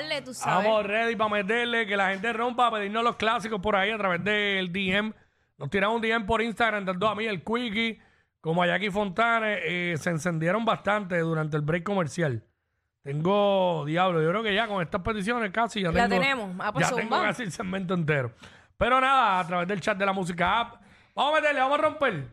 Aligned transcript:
darle, 0.00 0.22
tú. 0.22 0.32
Vamos 0.44 0.86
ready 0.86 1.16
para 1.16 1.30
meterle, 1.30 1.86
que 1.86 1.96
la 1.96 2.10
gente 2.10 2.32
rompa, 2.32 2.70
pedirnos 2.70 3.04
los 3.04 3.16
clásicos 3.16 3.60
por 3.60 3.76
ahí 3.76 3.90
a 3.90 3.98
través 3.98 4.22
del 4.24 4.72
DM. 4.72 5.12
Nos 5.58 5.70
tiraron 5.70 5.96
un 5.96 6.02
DM 6.02 6.24
por 6.26 6.40
Instagram, 6.40 6.84
tanto 6.84 7.08
a 7.08 7.14
mí, 7.14 7.26
el 7.26 7.42
Quickie, 7.42 8.00
como 8.40 8.62
a 8.62 8.66
Jackie 8.66 8.90
Fontane. 8.90 9.58
Eh, 9.64 9.96
se 9.96 10.10
encendieron 10.10 10.64
bastante 10.64 11.18
durante 11.18 11.56
el 11.56 11.62
break 11.62 11.82
comercial. 11.82 12.44
Tengo, 13.02 13.84
diablo, 13.86 14.22
yo 14.22 14.28
creo 14.28 14.42
que 14.42 14.54
ya 14.54 14.66
con 14.66 14.82
estas 14.82 15.00
peticiones 15.00 15.50
casi 15.50 15.82
ya 15.82 15.92
tenemos. 15.92 16.54
Ah, 16.58 16.72
pues 16.72 16.88
ya 16.88 16.94
tengo 16.94 17.20
casi 17.22 17.44
el 17.44 17.52
segmento 17.52 17.94
entero. 17.94 18.32
Pero 18.76 19.00
nada, 19.00 19.40
a 19.40 19.46
través 19.46 19.66
del 19.66 19.80
chat 19.80 19.96
de 19.96 20.06
la 20.06 20.12
música 20.12 20.60
app. 20.60 20.82
Vamos 21.14 21.32
a 21.32 21.40
meterle, 21.40 21.60
vamos 21.60 21.78
a 21.78 21.82
romper. 21.82 22.28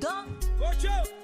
Don. 0.00 1.17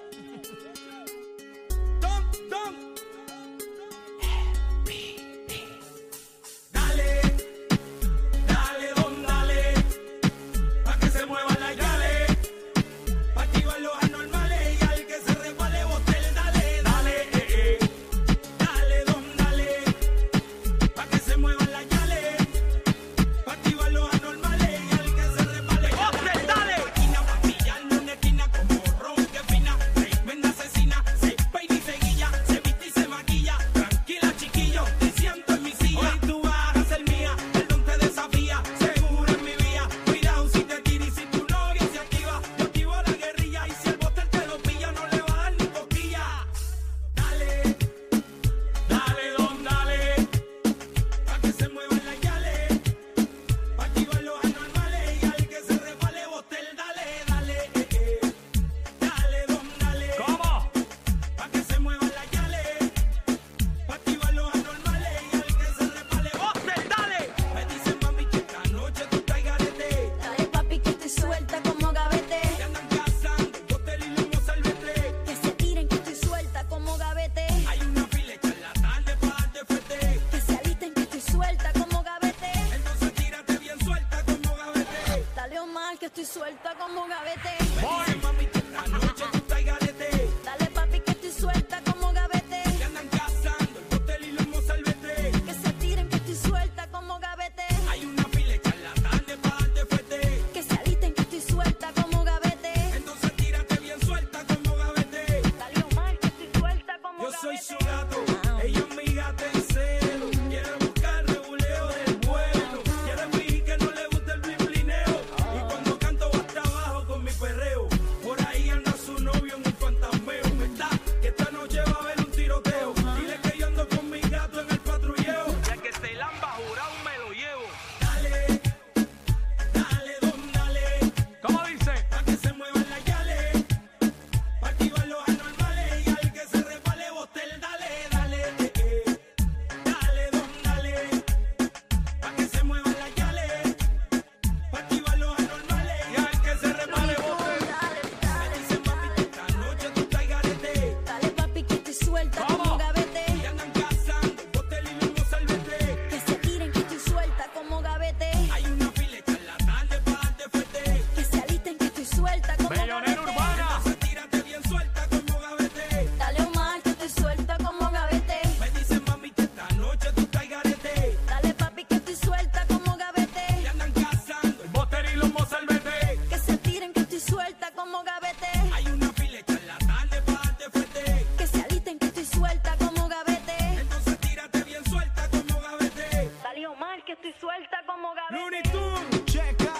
estoy 187.14 187.32
suelta 187.40 187.78
como 187.86 188.12
gavete. 188.14 188.34
Looney 188.34 188.62
Tunes, 188.62 189.24
checa, 189.24 189.74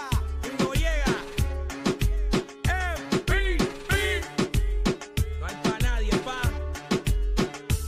no 0.59 0.73
llega. 0.73 1.11
MVP. 2.65 4.21
No 5.39 5.45
hay 5.45 5.55
pa' 5.63 5.79
nadie, 5.81 6.17
pa. 6.17 6.41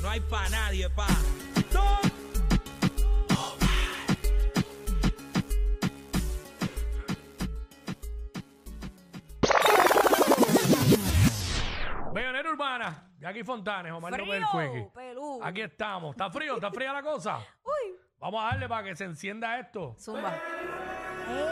No 0.02 0.09
hay 0.09 0.19
pa' 0.22 0.50
nadie, 0.50 0.90
pa. 0.90 1.08
Bayonera 12.14 12.50
Urbana, 12.50 13.12
Jackie 13.19 13.44
Fontanes, 13.44 13.91
Omar 13.91 14.12
López 14.12 14.34
del 14.34 14.46
Cueque. 14.52 14.90
Pelú. 14.94 15.40
Aquí 15.44 15.62
estamos. 15.62 16.12
¿Está 16.12 16.29
frío? 16.31 16.56
¿Está 16.56 16.72
fría 16.72 16.91
la 16.94 17.03
cosa? 17.03 17.40
Vamos 18.29 18.43
a 18.43 18.47
darle 18.47 18.67
para 18.67 18.83
que 18.83 18.93
se 18.93 19.05
encienda 19.05 19.57
esto. 19.57 19.95
Zumba. 19.97 20.35
¡Eh, 21.29 21.47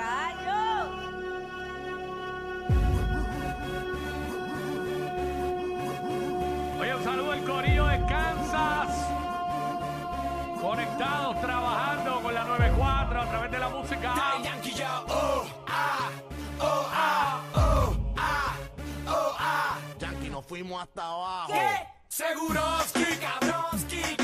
a! 0.00 0.32
Oye, 6.80 6.94
un 6.96 7.04
saludo 7.04 7.30
al 7.30 7.44
Corillo 7.44 7.86
de 7.86 7.98
Kansas. 8.06 9.06
Conectados, 10.60 11.40
trabajando 11.40 12.20
con 12.20 12.34
la 12.34 12.44
94 12.46 13.20
a 13.20 13.30
través 13.30 13.50
de 13.52 13.58
la 13.60 13.68
música. 13.68 14.12
App. 14.12 14.42
Yankee, 20.00 20.30
nos 20.30 20.44
fuimos 20.44 20.82
hasta 20.82 21.06
abajo. 21.06 21.52
¿Qué? 21.52 21.86
Seguroski, 22.08 23.04
Cabroski, 23.20 24.21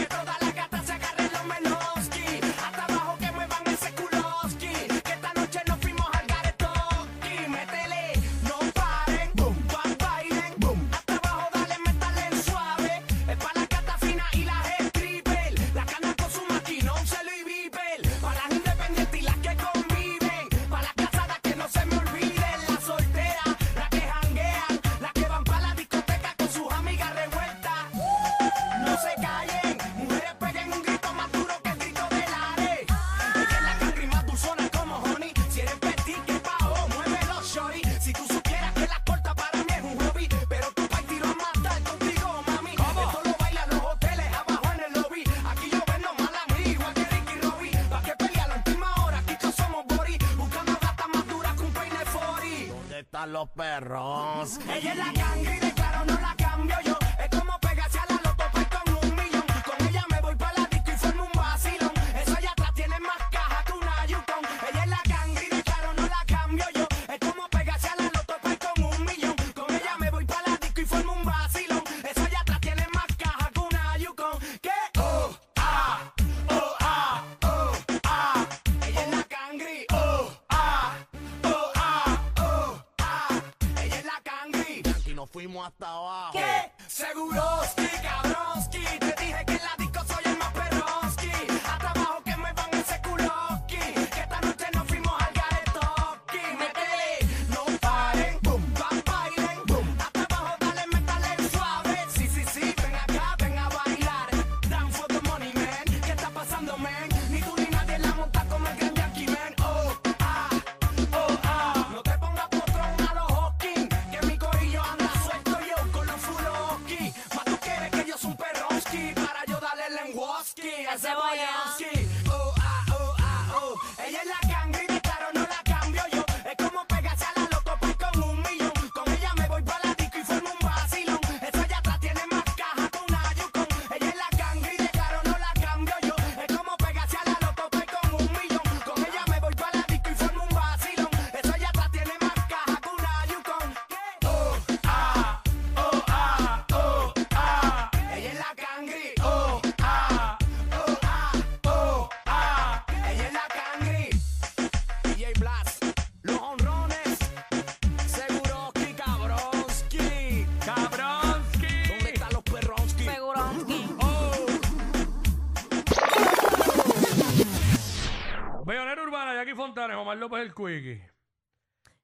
los 53.39 53.49
perros. 53.51 54.59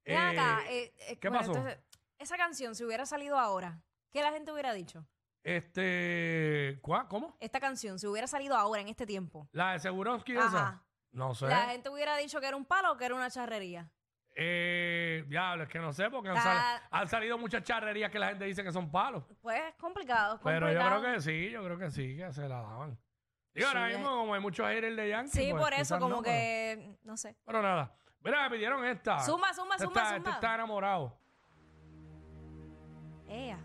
Acá, 0.07 0.61
eh, 0.69 0.93
eh, 1.09 1.17
¿Qué 1.19 1.29
bueno, 1.29 1.41
pasó? 1.47 1.53
entonces, 1.53 1.79
esa 2.19 2.37
canción, 2.37 2.75
si 2.75 2.85
hubiera 2.85 3.07
salido 3.07 3.39
ahora, 3.39 3.81
¿qué 4.13 4.23
la 4.23 4.33
gente 4.33 4.53
hubiera 4.53 4.73
dicho? 4.73 5.07
Este. 5.43 6.79
¿cuá? 6.83 7.09
¿Cómo? 7.09 7.37
Esta 7.41 7.61
canción, 7.61 7.99
si 7.99 8.07
hubiera 8.07 8.27
salido 8.27 8.57
ahora, 8.57 8.81
en 8.81 8.89
este 8.89 9.07
tiempo, 9.07 9.49
La 9.53 9.73
de 9.73 9.81
Seguroski 9.81 10.37
Ajá. 10.37 10.47
esa. 10.47 10.85
No 11.13 11.35
sé. 11.35 11.47
la 11.47 11.67
gente 11.67 11.89
hubiera 11.91 12.17
dicho 12.17 12.41
que 12.41 12.49
era 12.49 12.57
un 12.57 12.65
palo 12.65 12.93
o 12.93 12.97
que 12.97 13.05
era 13.05 13.15
una 13.15 13.31
charrería. 13.31 13.89
Eh, 14.37 15.25
diablo, 15.29 15.63
es 15.63 15.69
que 15.69 15.79
no 15.79 15.93
sé, 15.93 16.11
porque 16.11 16.29
han, 16.91 17.09
salido 17.09 17.39
muchas 17.39 17.63
charrerías 17.63 18.11
que 18.11 18.19
la 18.19 18.31
gente 18.31 18.45
dice 18.47 18.65
que 18.65 18.73
son 18.73 18.91
palos. 18.91 19.23
Pues 19.41 19.63
complicado, 19.79 20.41
Pero 20.43 20.67
yo 20.73 20.79
complicado. 20.79 21.01
creo 21.03 21.15
que 21.15 21.21
sí, 21.21 21.51
yo 21.51 21.63
creo 21.63 21.79
que 21.79 21.91
sí, 21.93 22.17
que 22.17 22.33
se 22.33 22.49
la 22.49 22.57
daban. 22.63 22.99
Digo, 23.55 23.69
ahora 23.69 23.87
Sí, 23.89 23.95
mismo, 23.97 24.11
como 24.11 24.35
hay 24.35 24.41
muchos 24.41 24.67
haters 24.67 24.97
de 24.97 25.09
Yankee. 25.09 25.31
Sí, 25.31 25.49
pues, 25.53 25.63
por 25.63 25.73
eso, 25.73 25.83
quizás 25.83 25.99
como 26.01 26.17
no, 26.17 26.23
pero- 26.23 26.35
que, 26.35 26.97
no 27.05 27.17
sé. 27.17 27.37
Pero 27.45 27.63
nada. 27.63 27.97
Mira, 28.25 28.49
me 28.49 28.57
pidieron 28.57 28.85
esta. 28.87 29.21
Zumba, 29.21 29.53
zumba, 29.53 29.75
Este 29.75 29.87
zumba, 29.87 30.03
está. 30.03 30.17
Este 30.17 30.31
está 30.31 30.55
enamorado. 30.55 31.13
Ea. 33.29 33.59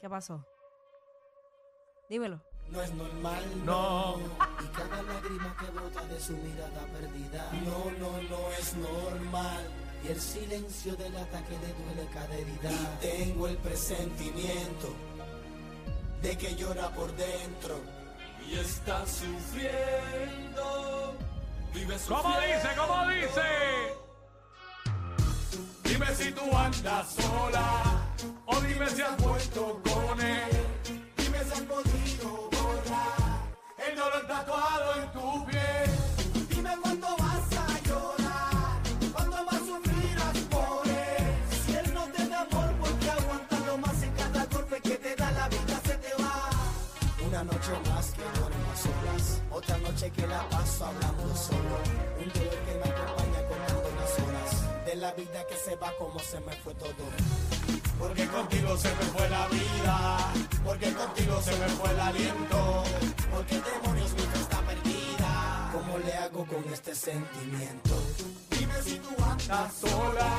¿Qué 0.00 0.10
pasó? 0.10 0.44
Dímelo. 2.08 2.40
No 2.68 2.82
es 2.82 2.92
normal, 2.94 3.44
No. 3.64 4.16
Y 4.62 4.66
cada 4.76 5.02
lágrima 5.02 5.56
que 5.58 5.66
brota 5.70 6.04
de 6.06 6.20
su 6.20 6.32
mirada 6.36 6.80
perdida. 6.92 7.50
No, 7.64 7.90
no, 7.98 8.22
no 8.22 8.48
es 8.58 8.74
normal. 8.74 9.64
Y 10.04 10.08
el 10.08 10.20
silencio 10.20 10.96
del 10.96 11.16
ataque 11.16 11.52
le 11.52 11.72
duele 11.84 12.10
cada 12.12 12.34
herida. 12.34 12.70
Y 12.70 12.96
tengo 13.00 13.46
el 13.46 13.56
presentimiento 13.58 14.88
de 16.22 16.36
que 16.36 16.56
llora 16.56 16.88
por 16.90 17.12
dentro. 17.12 17.95
Y 18.48 18.58
está 18.58 19.04
sufriendo. 19.06 20.64
Vive 21.74 21.96
¿Cómo 22.08 22.34
dice? 22.40 22.68
¿Cómo 22.76 23.08
dice? 23.08 23.42
Dime 25.82 26.14
si 26.14 26.32
tú 26.32 26.56
andas 26.56 27.14
sola. 27.14 27.82
O 28.46 28.60
dime 28.60 28.88
si 28.88 29.02
has 29.02 29.16
vuelto 29.18 29.82
con 29.82 30.20
él. 30.20 30.66
Dime 31.16 31.38
si 31.44 31.52
has 31.52 31.60
podido 31.62 32.50
borrar 32.50 33.42
el 33.78 33.96
dolor 33.96 34.26
tatuado 34.26 34.94
en 35.02 35.12
tu 35.12 35.46
piel. 35.46 35.95
Noche 49.86 50.10
que 50.10 50.26
la 50.26 50.48
paso 50.48 50.86
hablando 50.86 51.36
solo. 51.36 51.76
Un 52.18 52.28
dolor 52.32 52.58
que 52.66 52.74
me 52.74 52.86
acompaña 52.90 53.40
contando 53.48 53.88
las 54.00 54.12
horas 54.20 54.86
de 54.86 54.96
la 54.96 55.12
vida 55.12 55.46
que 55.48 55.56
se 55.56 55.76
va 55.76 55.92
como 55.98 56.18
se 56.18 56.40
me 56.40 56.52
fue 56.62 56.74
todo. 56.74 57.04
Porque 57.98 58.26
contigo 58.26 58.76
se 58.76 58.88
me 58.88 59.04
fue 59.14 59.28
la 59.28 59.46
vida. 59.48 60.18
Porque 60.64 60.92
contigo 60.92 61.40
se 61.42 61.56
me 61.56 61.68
fue 61.68 61.90
el 61.90 62.00
aliento. 62.00 62.84
Porque 63.32 63.60
demonios 63.60 64.12
mi 64.12 64.22
fe 64.32 64.38
está 64.40 64.60
perdida. 64.60 65.70
¿Cómo 65.72 65.98
le 65.98 66.14
hago 66.14 66.46
con 66.46 66.64
este 66.72 66.94
sentimiento? 66.94 67.94
Dime 68.50 68.82
si 68.82 68.98
tú 68.98 69.14
andas 69.22 69.72
sola. 69.74 70.32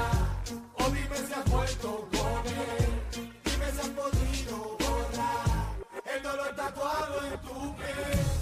O 0.79 0.89
dime 0.89 1.17
si 1.25 1.33
has 1.33 1.45
vuelto 1.51 2.07
con 2.11 2.41
él. 2.47 3.31
Dime 3.45 3.67
si 3.73 3.79
has 3.79 3.89
podido 4.01 4.77
borrar 4.79 5.75
el 6.13 6.23
dolor 6.23 6.55
tatuado 6.55 7.25
en 7.25 7.41
tu 7.41 7.75
piel. 7.75 8.36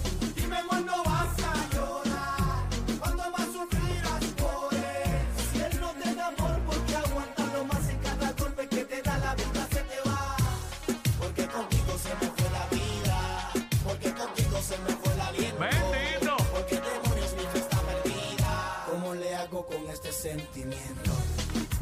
Sentimiento? 20.26 21.12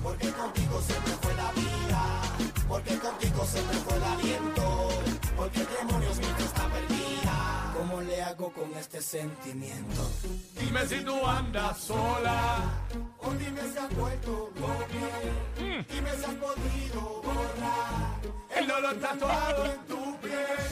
Porque 0.02 0.28
contigo 0.32 0.80
se 0.82 0.92
me 1.00 1.16
fue 1.22 1.34
la 1.34 1.50
vida. 1.52 2.00
Porque 2.68 2.98
contigo 2.98 3.46
se 3.46 3.62
me 3.62 3.74
fue 3.84 3.96
el 3.96 4.02
aliento. 4.02 4.88
Porque 5.36 5.64
demonios 5.64 6.16
mi 6.18 6.26
está 6.44 6.68
perdida. 6.68 7.23
¿Cómo 7.86 8.00
le 8.00 8.22
hago 8.22 8.50
con 8.50 8.72
este 8.78 9.02
sentimiento? 9.02 10.10
Dime 10.58 10.86
si 10.86 11.04
tú 11.04 11.26
andas 11.26 11.78
sola. 11.80 12.62
O 13.18 13.30
dime 13.32 13.60
si 13.60 13.76
has 13.76 13.94
vuelto 13.94 14.50
con 14.58 14.82
él. 15.02 15.86
Dime 15.86 16.10
si 16.16 16.24
has 16.24 16.34
podido 16.34 17.00
borrar 17.22 18.20
el 18.56 18.66
dolor 18.66 18.94
tatuado 18.94 19.66
en 19.66 19.80
tu 19.84 20.16
piel. 20.20 20.64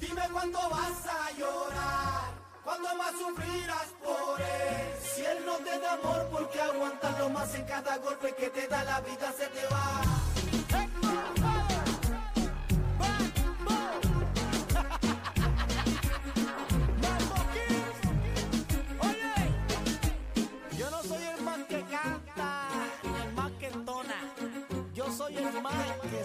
Dime 0.00 0.22
cuándo 0.32 0.58
vas 0.70 1.06
a 1.06 1.38
llorar, 1.38 2.32
cuándo 2.64 2.94
más 2.96 3.12
sufrirás 3.12 3.88
por 4.02 4.40
él. 4.40 4.86
Si 5.14 5.22
él 5.22 5.44
no 5.44 5.56
te 5.56 5.78
da 5.78 5.92
amor, 5.92 6.28
porque 6.32 6.62
aguantarlo 6.62 7.28
más 7.28 7.54
en 7.56 7.64
cada 7.66 7.98
golpe 7.98 8.34
que 8.36 8.48
te 8.48 8.68
da 8.68 8.84
la 8.84 9.02
vida 9.02 9.34
se 9.36 9.48
te 9.48 9.66
va. 9.66 10.33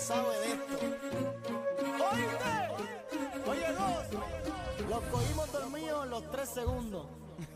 Sabe 0.09 0.33
de 0.39 0.47
esto. 0.53 0.73
¿Oíste? 2.11 2.51
Oye, 3.47 3.69
dos. 3.73 4.05
Los 4.89 5.03
cogimos 5.11 5.51
dormidos 5.51 6.03
en 6.03 6.09
los 6.09 6.31
tres 6.31 6.49
segundos. 6.49 7.05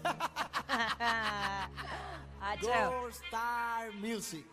Acho. 2.42 2.68
Gold 2.68 3.12
Star 3.26 3.92
Music. 3.94 4.46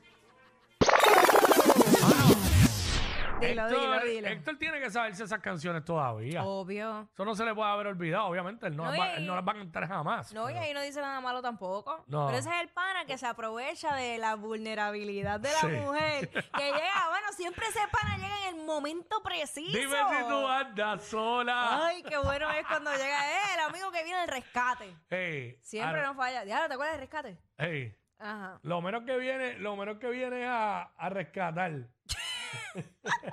Dilo, 3.41 3.63
Héctor, 3.67 3.81
dilo, 3.81 4.01
dilo. 4.05 4.29
Héctor 4.29 4.57
tiene 4.59 4.81
que 4.81 4.91
saberse 4.91 5.25
esas 5.25 5.41
canciones 5.41 5.85
todavía. 5.85 6.45
Obvio. 6.45 7.09
Eso 7.13 7.25
no 7.25 7.35
se 7.35 7.45
le 7.45 7.55
puede 7.55 7.71
haber 7.71 7.87
olvidado, 7.89 8.27
obviamente. 8.27 8.67
Él 8.67 8.77
no, 8.77 8.85
No, 8.85 8.91
las, 8.91 9.01
va, 9.01 9.13
y- 9.13 9.17
él 9.17 9.27
no 9.27 9.35
las 9.37 9.47
va 9.47 9.53
a 9.53 9.55
cantar 9.57 9.89
jamás. 9.89 10.33
No, 10.33 10.49
y 10.51 10.55
ahí 10.55 10.73
no 10.75 10.81
dice 10.83 11.01
nada 11.01 11.21
malo 11.21 11.41
tampoco. 11.43 12.05
No. 12.07 12.27
Pero 12.27 12.39
ese 12.39 12.49
es 12.51 12.61
el 12.61 12.69
pana 12.69 13.05
que 13.07 13.17
se 13.19 13.27
aprovecha 13.27 13.95
de 13.97 14.19
la 14.19 14.35
vulnerabilidad 14.37 15.41
de 15.41 15.51
la 15.53 15.59
Sí. 15.61 15.67
mujer. 15.69 16.29
Que 16.61 16.65
llega, 16.73 17.09
bueno, 17.09 17.33
siempre 17.37 17.67
ese 17.67 17.81
pana 17.91 18.17
llega 18.19 18.49
en 18.49 18.59
el 18.59 18.65
momento 18.67 19.23
preciso. 19.23 19.77
Dime 19.79 19.97
si 19.97 20.29
tú 20.29 20.47
andas 20.47 21.03
sola. 21.05 21.87
Ay, 21.87 22.03
qué 22.03 22.19
bueno 22.19 22.51
es 22.51 22.67
cuando 22.67 22.91
llega 22.93 23.27
eh, 23.31 23.55
el 23.55 23.61
amigo 23.61 23.91
que 23.91 24.03
viene 24.05 24.19
al 24.21 24.29
rescate. 24.29 24.95
Ey, 25.09 25.57
Siempre 25.63 26.01
ahora- 26.01 26.07
no 26.09 26.15
falla. 26.15 26.45
Diablo, 26.45 26.69
¿te 26.69 26.75
acuerdas 26.75 26.95
del 26.97 27.01
rescate? 27.01 27.39
ey, 27.59 27.97
Ajá. 28.19 28.59
lo 28.63 28.81
menos 28.83 29.05
que 29.05 29.17
viene, 29.17 29.59
lo 29.59 29.77
menos 29.77 29.99
que 29.99 30.09
viene 30.11 30.43
es 30.43 30.49
a, 30.49 30.83
a 30.97 31.09
rescatar. 31.09 31.73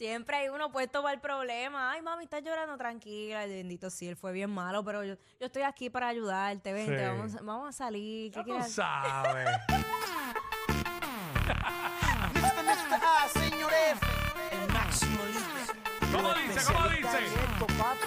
Siempre 0.00 0.34
hay 0.34 0.48
uno 0.48 0.72
puesto 0.72 1.02
para 1.02 1.12
el 1.12 1.20
problema. 1.20 1.92
Ay, 1.92 2.00
mami, 2.00 2.24
estás 2.24 2.42
llorando 2.42 2.74
tranquila. 2.78 3.40
Ay, 3.40 3.50
Bendito 3.50 3.90
sí, 3.90 4.08
él 4.08 4.16
fue 4.16 4.32
bien 4.32 4.48
malo, 4.48 4.82
pero 4.82 5.04
yo, 5.04 5.16
yo 5.38 5.44
estoy 5.46 5.60
aquí 5.60 5.90
para 5.90 6.08
ayudarte. 6.08 6.72
Vente, 6.72 6.98
Sí. 6.98 7.04
vamos, 7.04 7.34
vamos 7.44 7.68
a 7.68 7.72
salir. 7.72 8.32
¿Qué 8.32 8.38
Ya 8.38 8.42
tú 8.44 8.50
quieres? 8.50 8.72
sabes. 8.72 9.46
Mr. 12.32 12.64
Mr. 12.64 12.94
A, 12.94 13.28
señor 13.28 13.70
F. 13.90 14.06
El 14.62 14.72
máximo 14.72 15.18
líder. 15.26 16.12
¿Cómo 16.12 16.32
dice? 16.32 16.72
¿Cómo 16.72 16.88
dice? 16.88 17.18
Esto, 17.26 17.66
papi. 17.76 18.06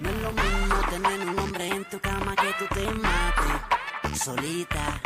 No 0.00 0.08
es 0.10 0.16
lo 0.16 0.32
mismo 0.32 0.76
tener 0.90 1.28
un 1.28 1.38
hombre 1.38 1.68
en 1.68 1.84
tu 1.88 2.00
cama 2.00 2.34
que 2.34 2.52
tú 2.58 2.74
te 2.74 2.90
mates 2.90 4.18
solita. 4.18 5.00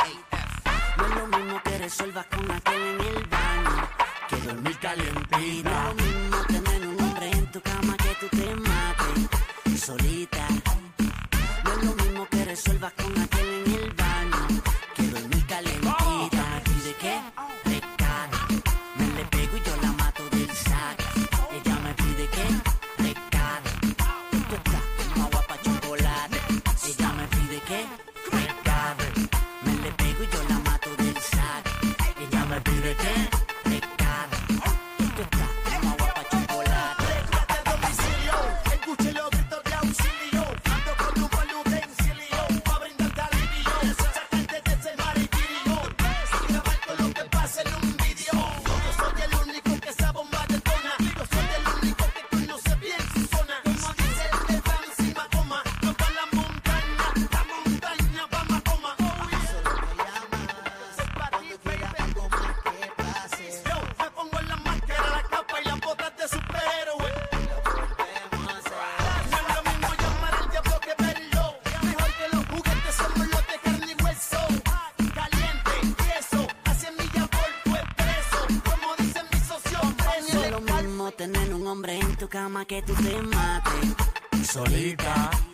Que 82.67 82.81
tú 82.81 82.93
te 82.95 83.21
mates 83.21 84.47
solita. 84.51 85.46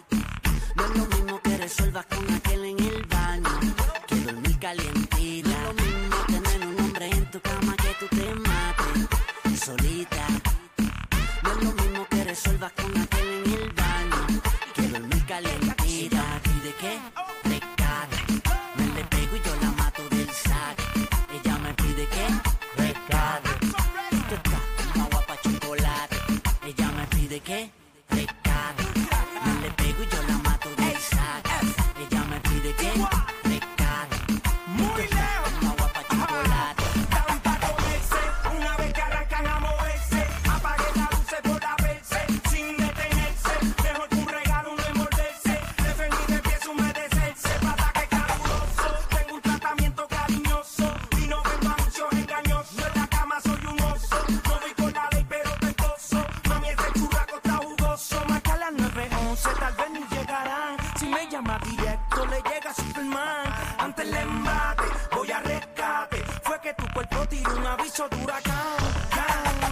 Aviso 67.94 68.10
de 68.10 68.24
huracán, 68.24 68.54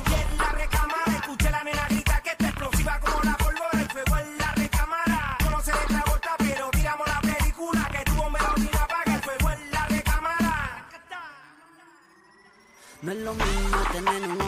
y 0.07 0.13
en 0.13 0.37
la 0.37 0.49
recámara 0.51 1.11
escuché 1.19 1.49
la 1.49 1.63
nena 1.63 1.87
gritar 1.89 2.21
que 2.21 2.29
está 2.29 2.49
explosiva 2.49 2.99
como 2.99 3.23
la 3.23 3.37
pólvora, 3.37 3.69
el 3.73 3.89
fuego 3.89 4.17
en 4.17 4.37
la 4.37 4.51
recámara, 4.53 5.37
yo 5.39 5.49
no 5.49 5.61
sé 5.61 5.71
de 5.71 5.85
Travolta 5.87 6.35
pero 6.37 6.69
tiramos 6.71 7.07
la 7.07 7.21
película, 7.21 7.89
que 7.91 8.03
tuvo 8.11 8.29
melodía 8.29 8.83
apaga 8.83 9.15
el 9.15 9.21
fuego 9.21 9.51
en 9.51 9.71
la 9.71 9.87
recámara. 9.87 10.87
No 13.01 13.11
es 13.11 13.17
lo 13.17 13.33
mismo 13.33 13.77
tener 13.91 14.29
un 14.29 14.40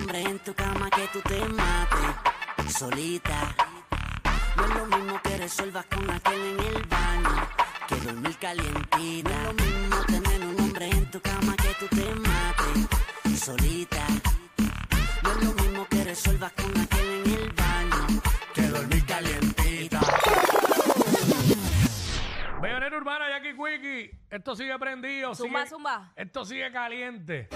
Quickie. 23.83 24.17
Esto 24.29 24.55
sigue 24.55 24.77
prendido. 24.79 25.35
Zumba, 25.35 25.59
sigue- 25.59 25.69
zumba. 25.69 26.11
Esto 26.15 26.45
sigue 26.45 26.71
caliente. 26.71 27.49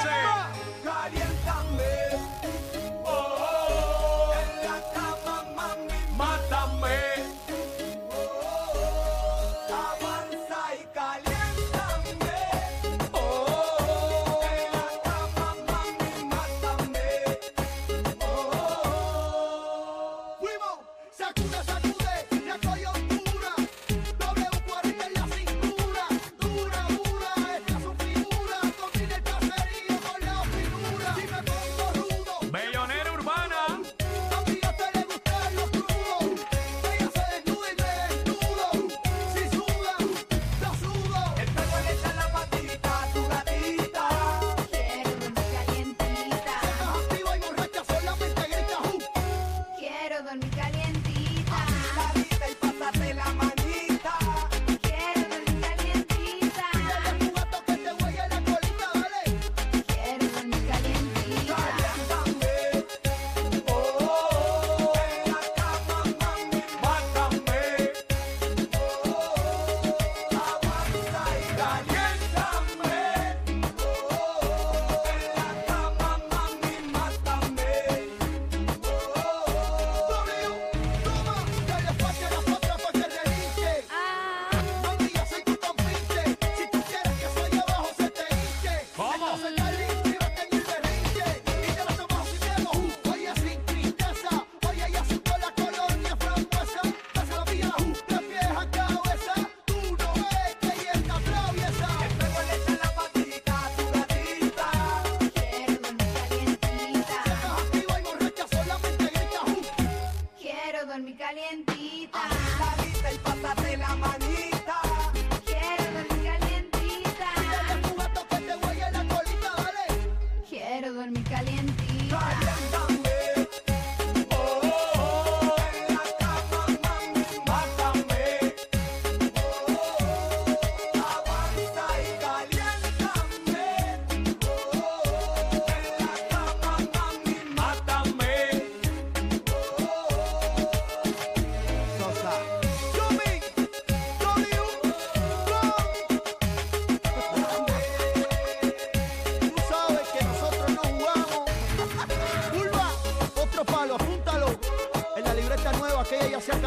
cuna, 21.35 21.63
sacuda. 21.65 21.88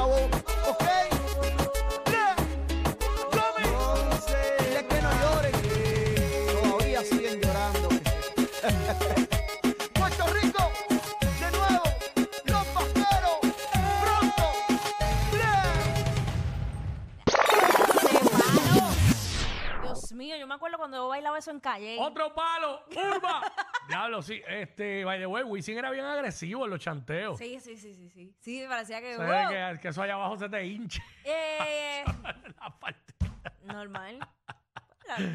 ¿ok? 0.06 0.84
Yeah. 2.10 2.36
Entonces, 3.58 4.84
que 4.90 5.02
no 5.02 5.10
lloren, 5.22 5.56
todavía 6.64 7.02
siguen 7.04 7.42
llorando. 7.42 7.90
Puerto 9.94 10.24
Rico, 10.34 10.64
de 11.40 11.52
nuevo, 11.52 11.84
los 12.46 12.66
pasteros, 12.68 13.40
pronto. 14.02 14.44
Yeah. 15.34 15.74
Dios 19.84 20.12
mío, 20.14 20.36
yo 20.38 20.48
me 20.48 20.56
acuerdo 20.56 20.78
cuando 20.78 20.98
yo 20.98 21.08
bailaba 21.08 21.38
eso 21.38 21.52
en 21.52 21.60
calle. 21.60 21.98
Otro 22.00 22.34
palo. 22.34 22.82
Diablo, 24.12 24.22
sí. 24.22 24.42
Este, 24.46 25.06
by 25.06 25.20
the 25.20 25.26
way, 25.26 25.44
Wisin 25.44 25.78
era 25.78 25.90
bien 25.90 26.04
agresivo 26.04 26.66
en 26.66 26.72
los 26.72 26.82
chanteos. 26.82 27.38
Sí, 27.38 27.60
sí, 27.62 27.78
sí, 27.78 27.94
sí, 27.94 28.10
sí. 28.10 28.36
Sí, 28.40 28.66
parecía 28.68 29.00
que. 29.00 29.16
O 29.16 29.80
que, 29.80 29.88
eso 29.88 30.02
allá 30.02 30.16
abajo 30.16 30.36
se 30.38 30.50
te 30.50 30.66
hinche. 30.66 31.02
Eh, 31.24 32.04
eh, 32.04 32.04
eh. 32.06 32.54
La. 32.60 33.74
Normal. 33.74 34.20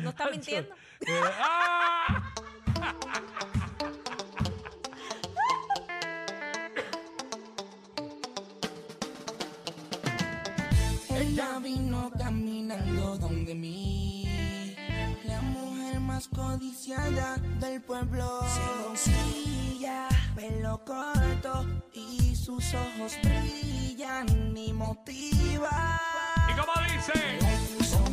No 0.03 0.11
estás 0.11 0.31
mintiendo. 0.31 0.75
Eh, 1.07 1.21
¡Ah! 1.41 2.33
codiciada 16.37 17.37
del 17.59 17.81
pueblo. 17.81 18.41
Se 18.95 19.11
Sencilla, 19.11 20.09
pelo 20.37 20.85
corto 20.85 21.67
y 21.95 22.37
sus 22.37 22.75
ojos 22.75 23.17
brillan 23.23 24.55
y 24.57 24.73
motiva. 24.73 26.01
¿Y 26.51 26.61
cómo 26.61 26.73
dice? 26.93 27.39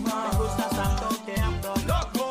Me 0.04 0.38
gusta 0.38 0.70
tanto 0.70 1.26
que 1.26 1.40
ando 1.40 1.74
loco. 1.86 2.23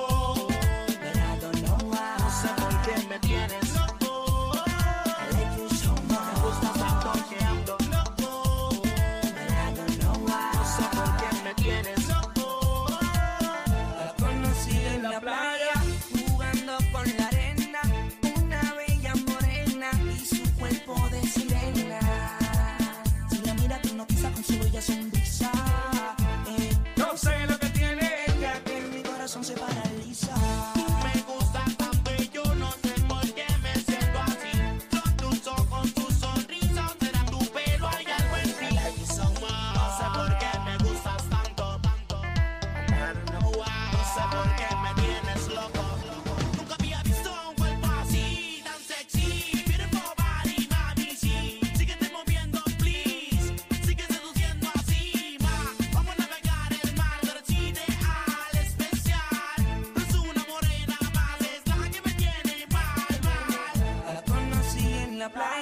la 65.22 65.28
playa. 65.28 65.61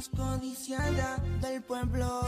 Más 0.00 0.08
codiciada 0.08 1.18
del 1.42 1.60
pueblo. 1.62 2.22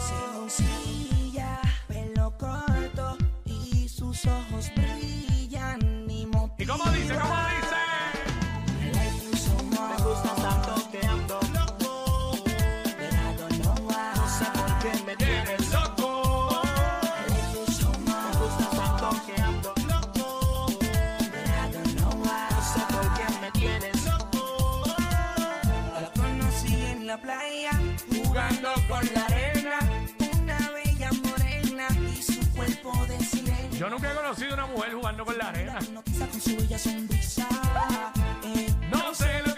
Yo 33.83 33.91
nunca 33.91 34.13
he 34.13 34.15
conocido 34.15 34.55
una 34.55 34.67
mujer 34.67 34.93
jugando 34.93 35.25
con 35.25 35.37
la 35.37 35.49
arena. 35.49 35.77
No 38.93 39.13
lo 39.45 39.52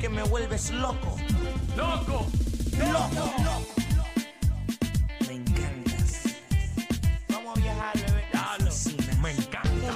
que 0.00 0.08
me 0.08 0.22
vuelves 0.22 0.70
loco. 0.70 1.16
¡Loco! 1.76 2.26
Loco. 2.78 3.32
Me 5.26 5.34
encantas. 5.34 6.36
Vamos 7.28 7.58
a 7.58 7.60
viajar, 7.60 7.94
bebé. 7.96 8.24
Me 9.20 9.30
encanta. 9.32 9.94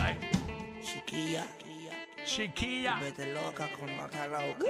Ay, 0.00 0.18
Chiquilla. 0.82 1.46
Chiquilla. 2.24 2.98
Vete 3.00 3.32
loca 3.34 3.68
con 3.78 3.94
nota 3.96 4.26
loca. 4.26 4.64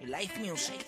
Y 0.00 0.06
Life 0.06 0.38
Music. 0.40 0.86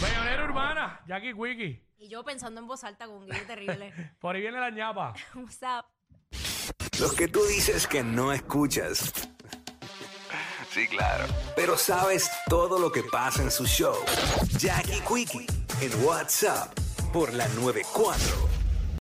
Bayonera 0.00 0.44
urbana, 0.48 1.00
Jackie 1.06 1.34
Quickie. 1.34 1.84
Y 1.98 2.08
yo 2.08 2.24
pensando 2.24 2.60
en 2.60 2.66
voz 2.66 2.84
alta 2.84 3.06
con 3.06 3.16
un 3.16 3.26
guillo 3.26 3.46
terrible. 3.46 3.92
Por 4.20 4.34
ahí 4.36 4.40
viene 4.42 4.58
la 4.60 4.70
ñapa. 4.70 5.14
What's 5.34 5.60
up? 5.62 5.89
Los 7.00 7.14
que 7.14 7.28
tú 7.28 7.42
dices 7.46 7.86
que 7.86 8.04
no 8.04 8.30
escuchas. 8.30 9.10
Sí, 10.70 10.86
claro. 10.86 11.24
Pero 11.56 11.78
sabes 11.78 12.30
todo 12.50 12.78
lo 12.78 12.92
que 12.92 13.02
pasa 13.02 13.42
en 13.42 13.50
su 13.50 13.64
show. 13.66 13.96
Jackie 14.58 15.00
Quickie 15.08 15.46
en 15.80 16.04
WhatsApp 16.04 16.78
por 17.10 17.32
la 17.32 17.48
94. 17.48 18.59